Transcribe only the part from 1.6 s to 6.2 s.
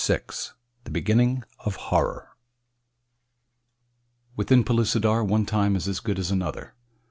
HORROR WITHIN PELLUCIDAR ONE TIME IS AS GOOD